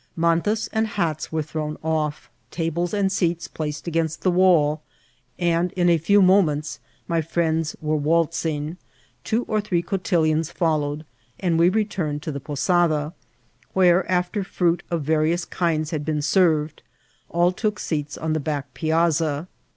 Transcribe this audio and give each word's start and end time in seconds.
Mantas 0.15 0.67
and 0.73 0.87
hats 0.87 1.31
were 1.31 1.43
thrown 1.43 1.77
off, 1.83 2.31
tables 2.49 2.91
and 2.91 3.11
seats 3.11 3.47
placed 3.47 3.85
against 3.85 4.21
the 4.23 4.31
wall, 4.31 4.81
and 5.37 5.71
in 5.73 5.89
a 5.91 5.99
few 5.99 6.23
moments 6.23 6.79
my 7.07 7.21
friends 7.21 7.75
were 7.83 7.95
waltzing; 7.95 8.77
two 9.23 9.43
or 9.43 9.61
three 9.61 9.83
cotillons 9.83 10.49
followed, 10.49 11.05
and 11.39 11.59
we 11.59 11.69
returned 11.69 12.23
to 12.23 12.31
the 12.31 12.39
posada, 12.39 13.13
where, 13.73 14.11
after 14.11 14.43
fruit 14.43 14.81
of 14.89 15.03
various 15.03 15.45
kinds 15.45 15.91
had 15.91 16.03
been 16.03 16.23
served, 16.23 16.81
all 17.29 17.51
took 17.51 17.77
seats 17.77 18.17
on 18.17 18.33
the 18.33 18.39
back 18.39 18.73
piazza. 18.73 19.47